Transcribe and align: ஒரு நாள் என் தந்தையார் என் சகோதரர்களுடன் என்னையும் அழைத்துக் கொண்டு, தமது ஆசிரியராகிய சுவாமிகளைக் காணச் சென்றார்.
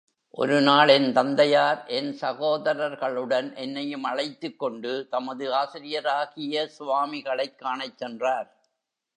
ஒரு 0.33 0.61
நாள் 0.61 0.87
என் 0.87 1.13
தந்தையார் 1.13 1.85
என் 1.87 2.17
சகோதரர்களுடன் 2.21 3.55
என்னையும் 3.55 4.03
அழைத்துக் 4.03 4.59
கொண்டு, 4.59 5.07
தமது 5.09 5.53
ஆசிரியராகிய 5.53 6.69
சுவாமிகளைக் 6.79 7.55
காணச் 7.55 7.97
சென்றார். 7.97 8.49